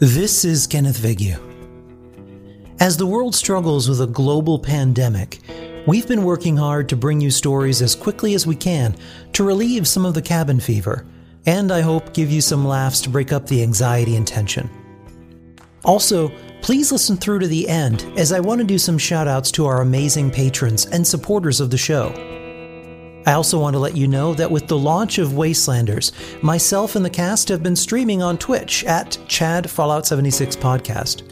[0.00, 1.36] This is Kenneth Vigu.
[2.78, 5.40] As the world struggles with a global pandemic,
[5.88, 8.94] we've been working hard to bring you stories as quickly as we can
[9.32, 11.04] to relieve some of the cabin fever,
[11.46, 14.70] and I hope give you some laughs to break up the anxiety and tension.
[15.84, 16.30] Also,
[16.62, 19.66] please listen through to the end as I want to do some shout outs to
[19.66, 22.14] our amazing patrons and supporters of the show.
[23.28, 27.04] I also want to let you know that with the launch of Wastelanders, myself and
[27.04, 31.30] the cast have been streaming on Twitch at Chad Fallout 76 Podcast.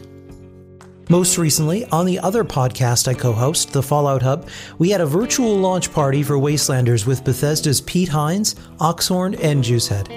[1.08, 5.06] Most recently, on the other podcast I co host, The Fallout Hub, we had a
[5.06, 10.10] virtual launch party for Wastelanders with Bethesda's Pete Hines, Oxhorn, and Juicehead.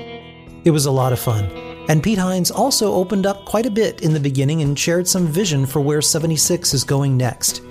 [0.66, 1.46] It was a lot of fun,
[1.88, 5.28] and Pete Hines also opened up quite a bit in the beginning and shared some
[5.28, 7.62] vision for where 76 is going next.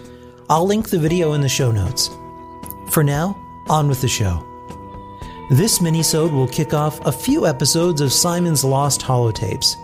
[0.49, 2.09] I'll link the video in the show notes.
[2.91, 3.37] For now,
[3.71, 4.45] on with the show.
[5.51, 9.77] This minisode will kick off a few episodes of Simon's Lost Holotapes.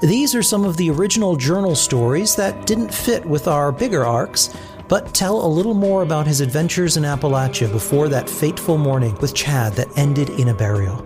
[0.00, 4.54] These are some of the original journal stories that didn't fit with our bigger arcs,
[4.88, 9.34] but tell a little more about his adventures in Appalachia before that fateful morning with
[9.34, 11.04] Chad that ended in a burial.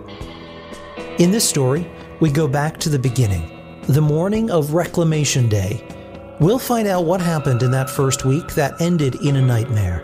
[1.19, 5.85] In this story, we go back to the beginning, the morning of Reclamation Day.
[6.41, 10.03] We'll find out what happened in that first week that ended in a nightmare.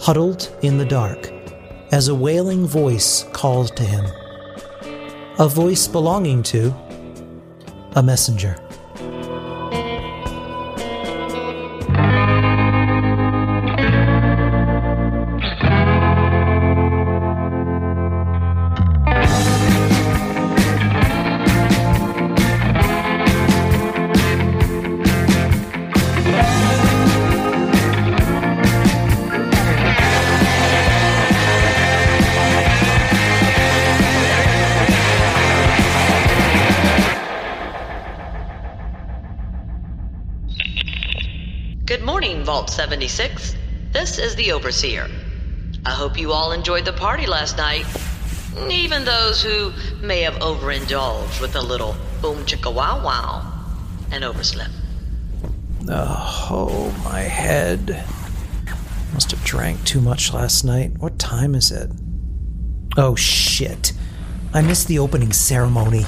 [0.00, 1.30] Huddled in the dark,
[1.90, 4.04] as a wailing voice called to him.
[5.38, 6.74] A voice belonging to
[7.94, 8.56] a messenger.
[42.18, 43.54] Morning, Vault 76.
[43.92, 45.08] This is the Overseer.
[45.86, 47.86] I hope you all enjoyed the party last night,
[48.68, 53.64] even those who may have overindulged with a little boom chicka wow wow
[54.10, 54.72] and overslept.
[55.88, 58.04] Oh, my head.
[59.12, 60.98] Must have drank too much last night.
[60.98, 61.88] What time is it?
[62.96, 63.92] Oh, shit.
[64.52, 66.04] I missed the opening ceremony.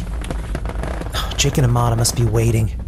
[1.36, 2.79] Jake and Amada must be waiting.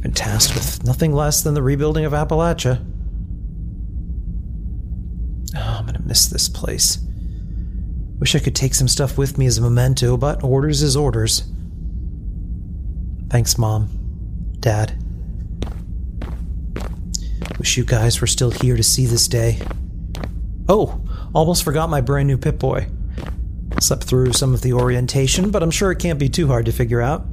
[0.00, 2.84] Been tasked with nothing less than the rebuilding of Appalachia.
[5.56, 6.98] Oh, I'm gonna miss this place.
[8.18, 11.44] Wish I could take some stuff with me as a memento, but orders is orders.
[13.28, 13.88] Thanks, Mom.
[14.60, 14.96] Dad.
[17.58, 19.60] Wish you guys were still here to see this day.
[20.68, 21.00] Oh,
[21.34, 22.88] almost forgot my brand new Pip Boy.
[23.80, 26.72] Slept through some of the orientation, but I'm sure it can't be too hard to
[26.72, 27.24] figure out.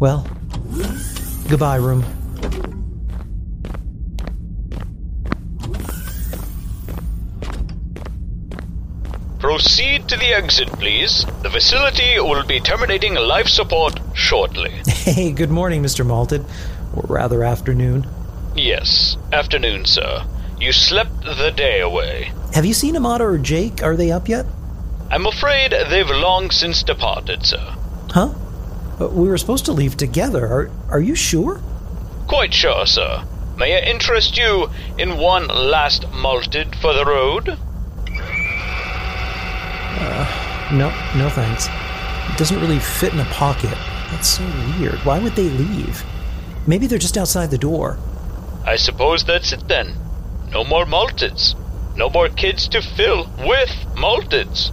[0.00, 0.26] Well,
[1.50, 2.02] goodbye, room.
[9.38, 11.26] Proceed to the exit, please.
[11.42, 14.72] The facility will be terminating life support shortly.
[15.00, 16.04] Hey, good morning, Mr.
[16.06, 16.44] Malted.
[16.94, 18.06] Or rather, afternoon.
[18.54, 20.24] Yes, afternoon, sir.
[20.60, 22.32] You slept the day away.
[22.54, 23.82] Have you seen Amada or Jake?
[23.82, 24.46] Are they up yet?
[25.10, 27.74] I'm afraid they've long since departed, sir.
[29.00, 30.46] Uh, We were supposed to leave together.
[30.46, 31.60] Are, are you sure?
[32.28, 33.24] Quite sure, sir.
[33.56, 37.58] May I interest you in one last malted for the road?
[40.72, 41.66] No, no thanks.
[42.32, 43.76] It doesn't really fit in a pocket.
[44.10, 44.44] That's so
[44.78, 44.94] weird.
[45.04, 46.04] Why would they leave?
[46.66, 47.98] Maybe they're just outside the door.
[48.64, 49.94] I suppose that's it then.
[50.52, 51.56] No more malteds.
[51.96, 54.70] No more kids to fill with malteds.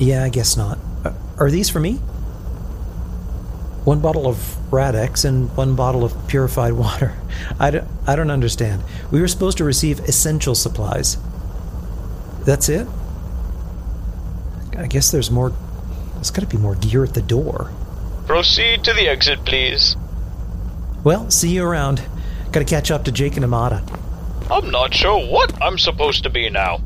[0.00, 0.78] Yeah, I guess not.
[1.04, 2.00] Uh, are these for me?
[3.86, 7.14] One bottle of Rad-X and one bottle of purified water.
[7.60, 8.82] I don't, I don't understand.
[9.12, 11.18] We were supposed to receive essential supplies.
[12.44, 12.88] That's it?
[14.76, 15.52] I guess there's more.
[16.14, 17.70] There's gotta be more gear at the door.
[18.26, 19.96] Proceed to the exit, please.
[21.04, 22.02] Well, see you around.
[22.50, 23.84] Gotta catch up to Jake and Amada.
[24.50, 26.80] I'm not sure what I'm supposed to be now.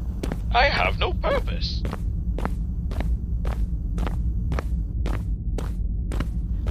[0.55, 1.83] I have no purpose.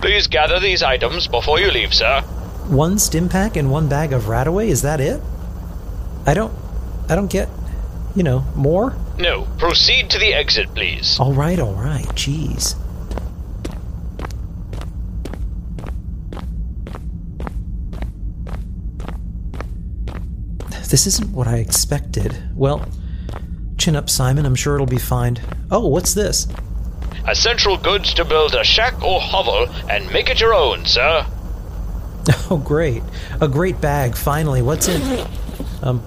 [0.01, 2.21] Please gather these items before you leave, sir.
[2.67, 5.21] One stimpak and one bag of RadAway, is that it?
[6.25, 6.53] I don't.
[7.09, 7.49] I don't get.
[8.15, 8.95] You know, more?
[9.17, 11.19] No, proceed to the exit, please.
[11.19, 12.75] Alright, alright, jeez.
[20.89, 22.35] This isn't what I expected.
[22.55, 22.83] Well,
[23.77, 24.45] chin up, Simon.
[24.45, 25.37] I'm sure it'll be fine.
[25.69, 26.47] Oh, what's this?
[27.27, 31.25] Essential goods to build a shack or hovel and make it your own, sir.
[32.51, 33.01] Oh, great.
[33.41, 34.61] A great bag, finally.
[34.61, 35.27] What's in.
[35.81, 36.03] Um.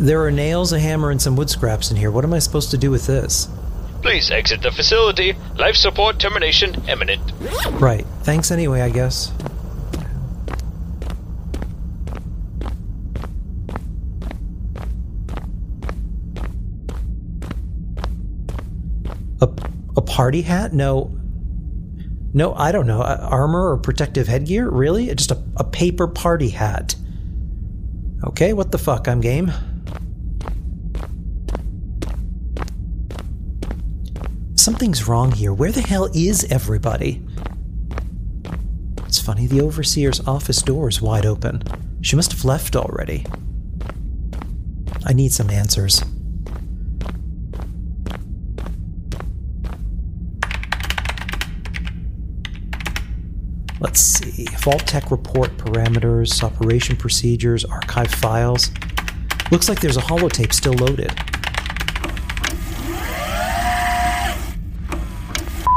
[0.00, 2.10] There are nails, a hammer, and some wood scraps in here.
[2.10, 3.48] What am I supposed to do with this?
[4.02, 5.36] Please exit the facility.
[5.56, 7.22] Life support termination imminent.
[7.80, 8.06] Right.
[8.22, 9.30] Thanks anyway, I guess.
[20.18, 20.72] Party hat?
[20.72, 21.16] No.
[22.34, 23.02] No, I don't know.
[23.02, 24.68] Armor or protective headgear?
[24.68, 25.14] Really?
[25.14, 26.96] Just a, a paper party hat.
[28.24, 29.06] Okay, what the fuck?
[29.06, 29.52] I'm game.
[34.56, 35.52] Something's wrong here.
[35.52, 37.24] Where the hell is everybody?
[39.06, 41.62] It's funny, the overseer's office door is wide open.
[42.00, 43.24] She must have left already.
[45.06, 46.02] I need some answers.
[53.80, 54.46] Let's see.
[54.58, 58.70] Vault-Tec report parameters, operation procedures, archive files.
[59.52, 61.12] Looks like there's a holotape still loaded.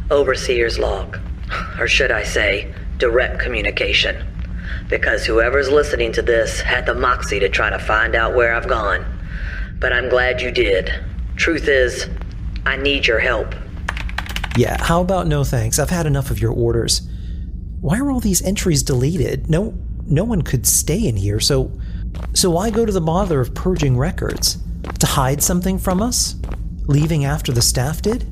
[0.10, 1.20] Overseer's log.
[1.80, 4.26] Or should I say, direct communication.
[4.90, 8.68] Because whoever's listening to this had the moxie to try to find out where I've
[8.68, 9.06] gone.
[9.80, 10.92] But I'm glad you did.
[11.36, 12.10] Truth is,
[12.66, 13.54] I need your help.
[14.58, 15.80] Yeah, how about no thanks?
[15.80, 17.08] I've had enough of your orders.
[17.82, 19.50] Why are all these entries deleted?
[19.50, 19.74] No
[20.06, 21.72] no one could stay in here, so
[22.34, 24.58] so why go to the bother of purging records?
[25.00, 26.36] To hide something from us?
[26.88, 28.32] Leaving after the staff did?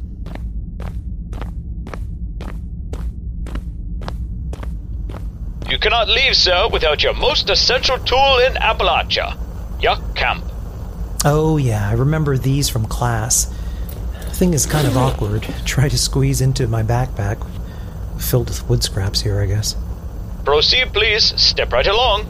[5.70, 9.38] You cannot leave, sir, without your most essential tool in Appalachia
[9.82, 10.44] your camp.
[11.26, 13.54] Oh yeah, I remember these from class.
[14.34, 15.44] Thing is kind of awkward.
[15.66, 17.46] Try to squeeze into my backpack.
[18.20, 19.76] Filled with wood scraps here, I guess.
[20.46, 21.34] Proceed, please.
[21.42, 22.28] Step right along.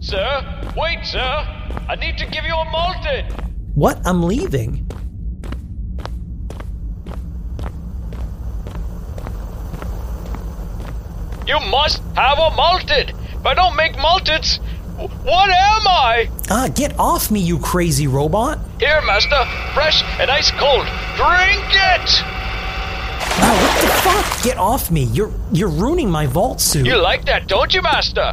[0.00, 1.18] Sir, wait, sir.
[1.88, 3.24] I need to give you a malted.
[3.74, 4.00] What?
[4.06, 4.86] I'm leaving.
[11.46, 13.10] You must have a malted.
[13.10, 14.60] If I don't make malteds,
[14.96, 16.28] what am I?
[16.50, 18.58] Ah, get off me, you crazy robot!
[18.78, 19.44] Here, master.
[19.74, 20.86] Fresh and ice cold.
[21.16, 22.22] Drink it!
[23.34, 24.42] Ah, what the fuck?
[24.44, 25.04] Get off me!
[25.04, 26.86] You're you're ruining my vault suit.
[26.86, 28.32] You like that, don't you, master?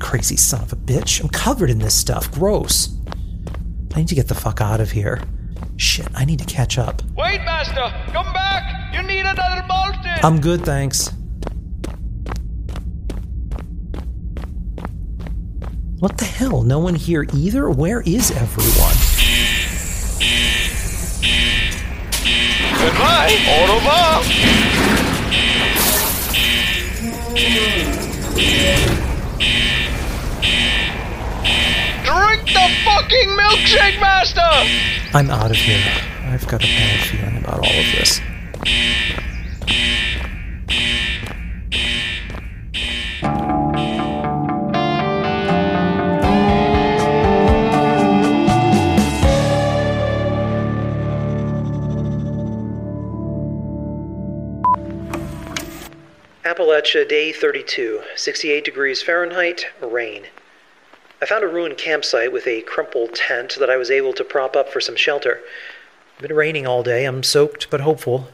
[0.00, 1.20] Crazy son of a bitch.
[1.20, 2.30] I'm covered in this stuff.
[2.32, 2.96] Gross.
[3.94, 5.22] I need to get the fuck out of here.
[5.76, 7.02] Shit, I need to catch up.
[7.16, 7.92] Wait, master!
[8.12, 8.94] Come back!
[8.94, 10.24] You need another malted!
[10.24, 11.10] I'm good, thanks.
[15.98, 16.62] What the hell?
[16.62, 17.70] No one here either?
[17.70, 18.96] Where is everyone?
[22.78, 23.32] Goodbye!
[23.48, 24.22] Au revoir!
[32.04, 34.40] Drink the fucking milkshake, master!
[35.14, 35.80] I'm out of here.
[36.24, 38.20] I've got a bad feeling about all of this.
[56.86, 60.22] Day 32, 68 degrees Fahrenheit, rain.
[61.20, 64.54] I found a ruined campsite with a crumpled tent that I was able to prop
[64.54, 65.40] up for some shelter.
[66.12, 67.04] It's been raining all day.
[67.04, 68.28] I'm soaked but hopeful.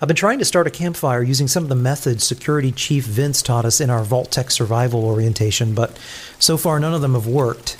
[0.00, 3.42] I've been trying to start a campfire using some of the methods Security Chief Vince
[3.42, 5.96] taught us in our Vault-Tec survival orientation, but
[6.38, 7.76] so far none of them have worked.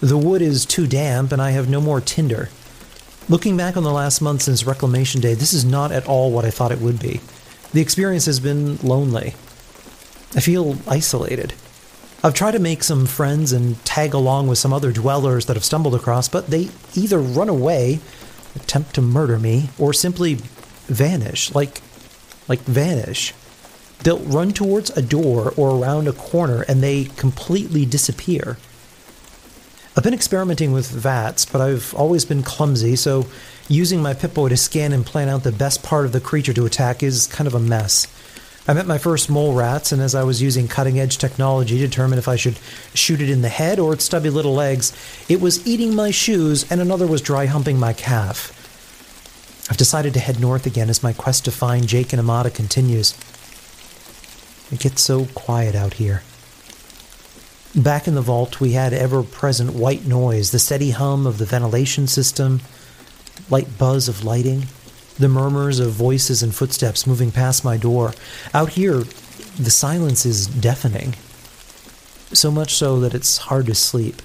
[0.00, 2.48] The wood is too damp, and I have no more tinder.
[3.28, 6.46] Looking back on the last month since Reclamation Day, this is not at all what
[6.46, 7.20] I thought it would be.
[7.74, 9.34] The experience has been lonely.
[10.36, 11.54] I feel isolated.
[12.22, 15.64] I've tried to make some friends and tag along with some other dwellers that have
[15.64, 18.00] stumbled across, but they either run away,
[18.54, 20.34] attempt to murder me, or simply
[20.86, 21.80] vanish, like
[22.48, 23.32] like vanish.
[24.02, 28.58] They'll run towards a door or around a corner and they completely disappear.
[29.96, 33.26] I've been experimenting with VATS, but I've always been clumsy, so
[33.66, 36.66] using my Pip-Boy to scan and plan out the best part of the creature to
[36.66, 38.06] attack is kind of a mess.
[38.68, 41.86] I met my first mole rats, and as I was using cutting edge technology to
[41.86, 42.58] determine if I should
[42.94, 44.92] shoot it in the head or its stubby little legs,
[45.28, 48.52] it was eating my shoes and another was dry humping my calf.
[49.70, 53.14] I've decided to head north again as my quest to find Jake and Amada continues.
[54.72, 56.24] It gets so quiet out here.
[57.74, 61.44] Back in the vault, we had ever present white noise, the steady hum of the
[61.44, 62.62] ventilation system,
[63.48, 64.66] light buzz of lighting
[65.18, 68.12] the murmurs of voices and footsteps moving past my door.
[68.52, 69.04] Out here,
[69.58, 71.14] the silence is deafening.
[72.32, 74.20] So much so that it's hard to sleep.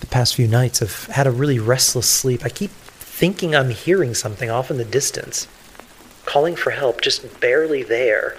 [0.00, 2.44] The past few nights I've had a really restless sleep.
[2.44, 5.46] I keep thinking I'm hearing something off in the distance,
[6.24, 8.36] calling for help, just barely there,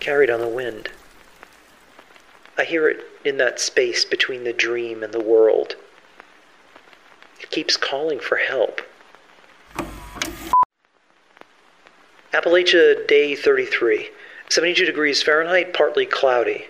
[0.00, 0.88] carried on the wind.
[2.58, 5.76] I hear it in that space between the dream and the world.
[7.40, 8.80] It keeps calling for help.
[12.32, 14.10] Appalachia, day 33.
[14.48, 16.66] 72 degrees Fahrenheit, partly cloudy.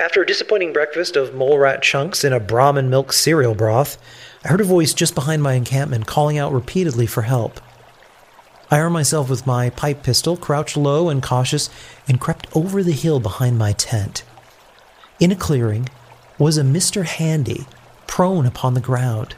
[0.00, 3.96] After a disappointing breakfast of mole rat chunks in a Brahmin milk cereal broth,
[4.44, 7.60] I heard a voice just behind my encampment calling out repeatedly for help.
[8.70, 11.70] I armed myself with my pipe pistol, crouched low and cautious,
[12.08, 14.24] and crept over the hill behind my tent.
[15.20, 15.88] In a clearing
[16.38, 17.04] was a Mr.
[17.04, 17.66] Handy,
[18.08, 19.36] prone upon the ground.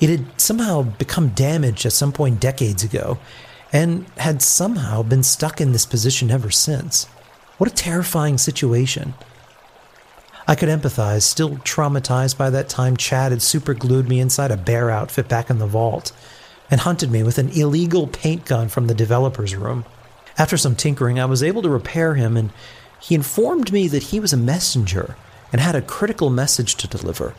[0.00, 3.18] It had somehow become damaged at some point decades ago,
[3.72, 7.04] and had somehow been stuck in this position ever since.
[7.58, 9.14] What a terrifying situation.
[10.48, 14.90] I could empathize, still traumatized by that time Chad had superglued me inside a bear
[14.90, 16.12] outfit back in the vault
[16.70, 19.84] and hunted me with an illegal paint gun from the developer's room.
[20.38, 22.50] After some tinkering, I was able to repair him, and
[23.00, 25.16] he informed me that he was a messenger
[25.52, 27.34] and had a critical message to deliver.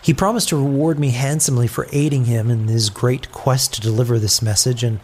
[0.00, 4.18] He promised to reward me handsomely for aiding him in his great quest to deliver
[4.18, 5.00] this message, and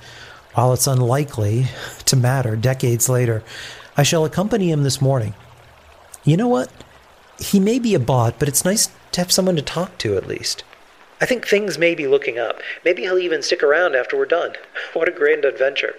[0.55, 1.67] while it's unlikely
[2.07, 3.43] to matter decades later,
[3.97, 5.35] I shall accompany him this morning.
[6.25, 6.71] You know what?
[7.39, 10.29] He may be a bot, but it's nice to have someone to talk to at
[10.29, 10.65] least.
[11.21, 12.61] I think things may be looking up.
[12.85, 14.55] Maybe he'll even stick around after we're done.
[14.93, 15.95] What a grand adventure.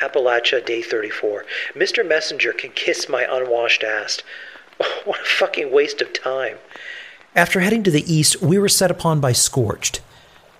[0.00, 1.44] Appalachia, day 34.
[1.74, 2.06] Mr.
[2.06, 4.22] Messenger can kiss my unwashed ass.
[5.04, 6.56] What a fucking waste of time.
[7.34, 10.00] After heading to the east, we were set upon by Scorched.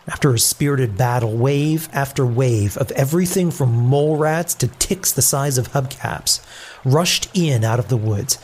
[0.08, 5.22] After a spirited battle, wave after wave of everything from mole rats to ticks the
[5.22, 6.40] size of hubcaps
[6.84, 8.38] rushed in out of the woods.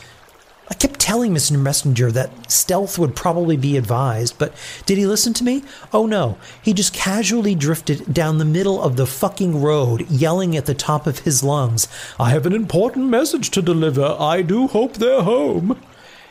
[0.69, 1.59] I kept telling Mr.
[1.59, 4.53] Messenger that stealth would probably be advised, but
[4.85, 5.63] did he listen to me?
[5.91, 10.65] Oh no, he just casually drifted down the middle of the fucking road, yelling at
[10.65, 14.15] the top of his lungs, I have an important message to deliver.
[14.17, 15.81] I do hope they're home.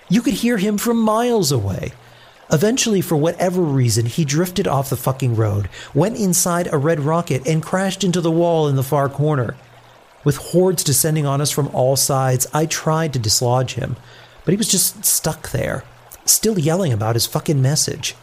[0.09, 1.93] You could hear him from miles away.
[2.51, 7.47] Eventually, for whatever reason, he drifted off the fucking road, went inside a red rocket,
[7.47, 9.57] and crashed into the wall in the far corner.
[10.25, 13.97] With hordes descending on us from all sides, I tried to dislodge him
[14.45, 15.85] but he was just stuck there,
[16.25, 18.17] still yelling about his fucking message.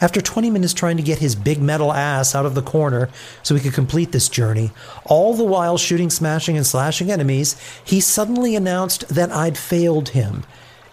[0.00, 3.08] After 20 minutes trying to get his big metal ass out of the corner
[3.42, 4.72] so he could complete this journey,
[5.04, 10.42] all the while shooting, smashing, and slashing enemies, he suddenly announced that I'd failed him.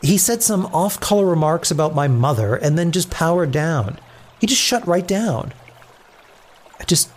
[0.01, 3.99] He said some off color remarks about my mother and then just powered down.
[4.39, 5.53] He just shut right down.
[6.79, 7.09] I just.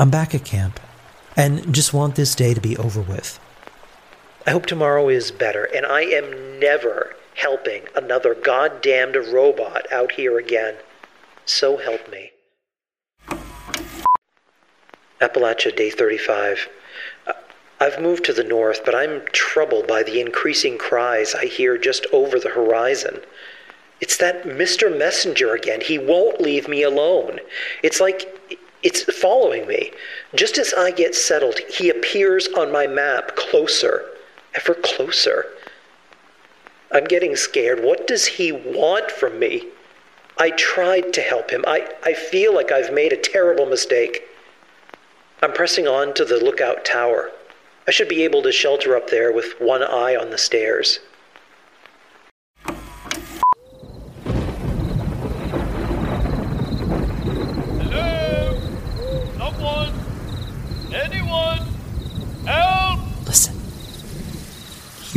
[0.00, 0.78] I'm back at camp
[1.36, 3.40] and just want this day to be over with.
[4.46, 10.38] I hope tomorrow is better, and I am never helping another goddamned robot out here
[10.38, 10.76] again.
[11.46, 12.30] So help me.
[15.20, 16.68] Appalachia, day 35.
[17.80, 22.06] I've moved to the north, but I'm troubled by the increasing cries I hear just
[22.12, 23.20] over the horizon.
[24.00, 24.96] It's that Mr.
[24.96, 25.80] Messenger again.
[25.80, 27.40] He won't leave me alone.
[27.82, 29.92] It's like it's following me.
[30.34, 34.04] Just as I get settled, he appears on my map closer
[34.54, 35.46] ever closer.
[36.92, 37.82] I'm getting scared.
[37.82, 39.68] What does he want from me?
[40.38, 41.64] I tried to help him.
[41.66, 44.22] I, I feel like I've made a terrible mistake.
[45.42, 47.30] I'm pressing on to the lookout tower.
[47.86, 51.00] I should be able to shelter up there with one eye on the stairs.
[57.80, 58.58] Hello?
[59.38, 60.08] Someone?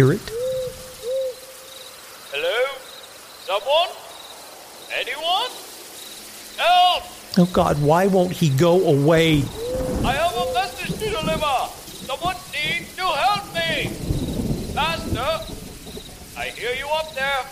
[0.02, 0.32] Hear it?
[2.34, 2.60] Hello?
[3.46, 3.92] Someone?
[4.98, 5.52] Anyone?
[6.58, 7.04] Help!
[7.38, 9.44] Oh God, why won't he go away?
[10.04, 11.58] I have a message to deliver!
[12.10, 13.94] Someone needs to help me!
[14.74, 15.32] Master!
[16.36, 17.46] I hear you up there!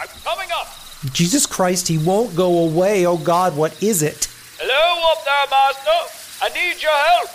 [0.00, 0.66] I'm coming up!
[1.12, 3.06] Jesus Christ, he won't go away.
[3.06, 4.26] Oh God, what is it?
[4.58, 5.98] Hello up there, Master!
[6.42, 7.30] I need your help!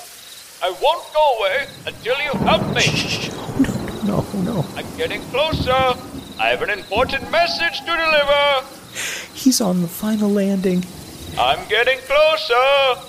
[0.61, 2.81] I won't go away until you help me!
[2.81, 3.36] Shh,
[4.07, 4.65] no, no.
[4.75, 5.71] I'm getting closer!
[6.39, 8.65] I have an important message to deliver!
[9.33, 10.83] He's on the final landing.
[11.37, 13.01] I'm getting closer!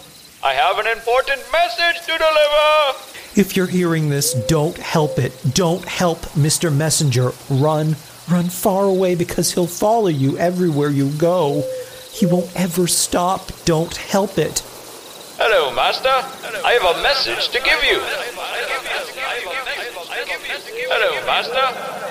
[0.43, 2.99] I have an important message to deliver!
[3.37, 5.33] If you're hearing this, don't help it.
[5.55, 6.75] Don't help Mr.
[6.75, 7.31] Messenger.
[7.49, 7.95] Run,
[8.29, 11.63] run far away because he'll follow you everywhere you go.
[12.11, 13.53] He won't ever stop.
[13.65, 14.65] Don't help it.
[15.39, 16.09] Hello, Master.
[16.09, 18.01] I have a message to give you.
[20.91, 21.53] Hello, Master.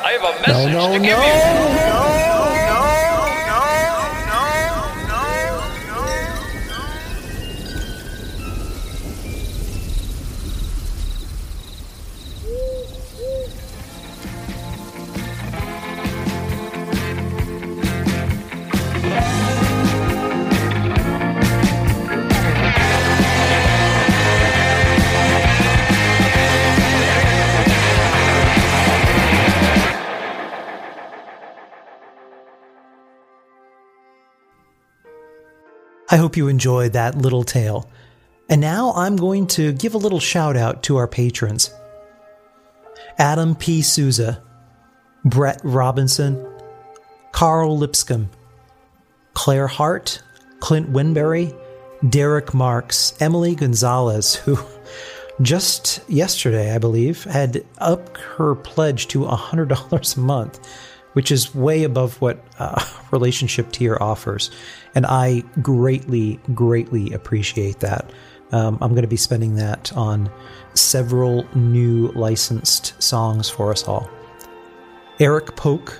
[0.06, 1.04] I have a message no, to no.
[1.04, 2.27] give you.
[36.18, 37.88] I hope you enjoyed that little tale.
[38.50, 41.72] And now I'm going to give a little shout out to our patrons
[43.20, 43.84] Adam P.
[43.84, 44.42] Souza,
[45.24, 46.44] Brett Robinson,
[47.34, 48.32] Carl Lipscomb,
[49.36, 50.24] Claire Hart,
[50.60, 51.56] Clint Winberry,
[52.10, 54.58] Derek Marks, Emily Gonzalez, who
[55.44, 60.68] just yesterday, I believe, had upped her pledge to $100 a month,
[61.18, 62.80] which is way above what uh,
[63.12, 64.52] relationship tier offers.
[64.94, 68.12] And I greatly, greatly appreciate that.
[68.52, 70.30] Um, I'm going to be spending that on
[70.76, 74.08] several new licensed songs for us all.
[75.20, 76.00] Eric Polk,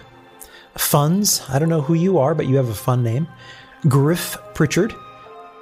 [0.76, 3.28] Funds, I don't know who you are, but you have a fun name.
[3.88, 4.94] Griff Pritchard,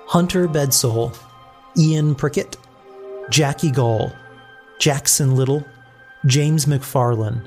[0.06, 1.18] Hunter Bedsole,
[1.78, 2.58] Ian Prickett,
[3.30, 4.12] Jackie Gall,
[4.80, 5.64] Jackson Little,
[6.26, 7.42] James McFarlane,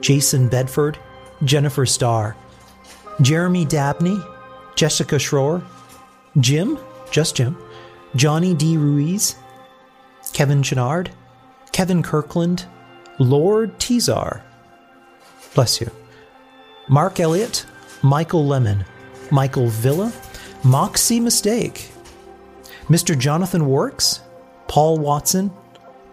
[0.00, 0.96] Jason Bedford,
[1.44, 2.36] Jennifer Starr,
[3.20, 4.18] Jeremy Dabney,
[4.74, 5.62] Jessica Schroer,
[6.40, 6.78] Jim,
[7.10, 7.56] just Jim,
[8.16, 8.76] Johnny D.
[8.76, 9.36] Ruiz,
[10.32, 11.10] Kevin Chenard,
[11.72, 12.66] Kevin Kirkland,
[13.18, 14.42] Lord Tezar,
[15.54, 15.90] bless you,
[16.88, 17.66] Mark Elliott,
[18.02, 18.84] Michael Lemon,
[19.30, 20.12] Michael Villa,
[20.64, 21.90] Moxie Mistake,
[22.88, 23.18] Mr.
[23.18, 24.20] Jonathan Works,
[24.66, 25.50] Paul Watson,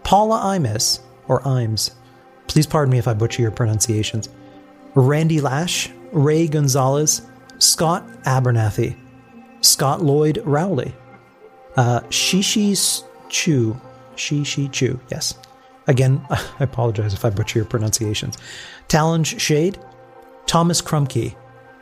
[0.02, 1.92] Paula Imes, or Imes.
[2.46, 4.28] Please pardon me if I butcher your pronunciations.
[4.96, 7.22] Randy Lash, Ray Gonzalez,
[7.58, 8.96] Scott Abernathy,
[9.60, 10.92] Scott Lloyd Rowley,
[11.76, 13.80] uh, Shishi Chu,
[14.16, 15.34] Shishi Chu, yes.
[15.86, 18.36] Again, I apologize if I butcher your pronunciations.
[18.88, 19.78] Talange Shade,
[20.46, 21.36] Thomas Krumke,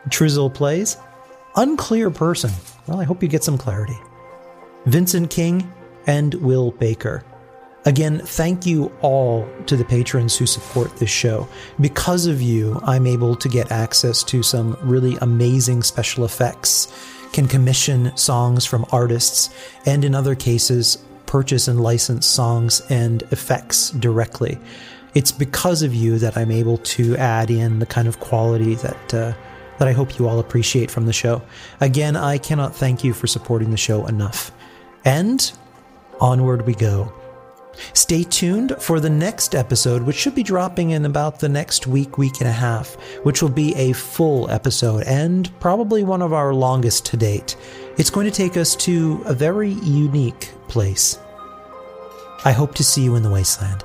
[0.09, 0.97] Trizzle Plays,
[1.57, 2.51] Unclear Person.
[2.87, 3.97] Well, I hope you get some clarity.
[4.87, 5.73] Vincent King,
[6.07, 7.25] and Will Baker.
[7.87, 11.47] Again, thank you all to the patrons who support this show.
[11.81, 16.91] Because of you, I'm able to get access to some really amazing special effects,
[17.33, 19.51] can commission songs from artists,
[19.85, 24.59] and in other cases, purchase and license songs and effects directly.
[25.15, 29.15] It's because of you that I'm able to add in the kind of quality that
[29.15, 29.33] uh,
[29.79, 31.43] that I hope you all appreciate from the show.
[31.81, 34.53] Again, I cannot thank you for supporting the show enough.
[35.05, 35.51] And
[36.21, 37.13] onward we go.
[37.93, 42.19] Stay tuned for the next episode, which should be dropping in about the next week,
[42.19, 46.55] week and a half, which will be a full episode and probably one of our
[46.55, 47.57] longest to date.
[47.97, 51.19] It's going to take us to a very unique place.
[52.45, 53.85] I hope to see you in the wasteland.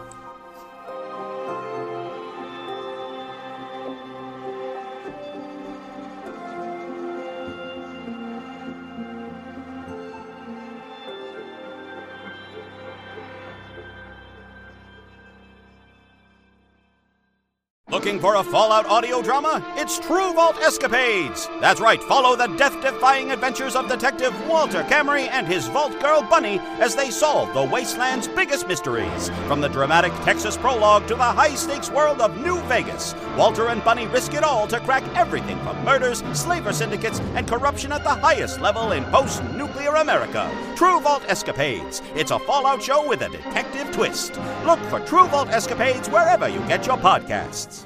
[18.20, 19.64] For a Fallout audio drama?
[19.78, 21.48] It's True Vault Escapades!
[21.62, 26.22] That's right, follow the death defying adventures of Detective Walter Camry and his Vault Girl
[26.22, 29.30] Bunny as they solve the Wasteland's biggest mysteries.
[29.48, 33.82] From the dramatic Texas prologue to the high stakes world of New Vegas, Walter and
[33.86, 38.10] Bunny risk it all to crack everything from murders, slaver syndicates, and corruption at the
[38.10, 40.52] highest level in post nuclear America.
[40.76, 42.02] True Vault Escapades.
[42.16, 44.38] It's a Fallout show with a detective twist.
[44.66, 47.86] Look for True Vault Escapades wherever you get your podcasts.